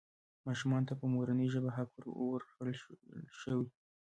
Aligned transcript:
ماشومانو 0.47 0.87
ته 0.89 0.93
په 0.99 1.05
مورنۍ 1.13 1.47
ژبه 1.53 1.71
حق 1.77 1.91
ورکړل 2.31 2.75
شوی. 3.41 3.67